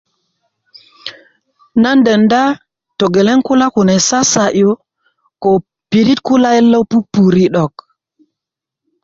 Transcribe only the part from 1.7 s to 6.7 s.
nan denda togeleŋ kula kune sasa'yu ko pirit kulyet